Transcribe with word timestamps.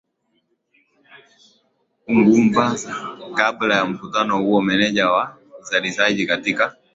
ungumza 2.07 3.17
kabla 3.37 3.75
ya 3.75 3.85
mkutano 3.85 4.37
huo 4.37 4.61
meneja 4.61 5.09
wa 5.11 5.37
uzalishaji 5.61 6.27
katika 6.27 6.75